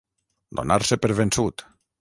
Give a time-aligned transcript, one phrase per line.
[0.59, 1.69] Donar-se per vençut.